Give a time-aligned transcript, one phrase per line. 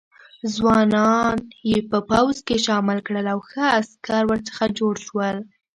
[0.53, 1.37] ځوانان
[1.69, 5.37] یې په پوځ کې شامل کړل او ښه عسکر ورڅخه جوړ شول.